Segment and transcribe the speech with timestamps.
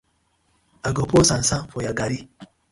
[0.89, 2.19] I go pour sand sand for your garri.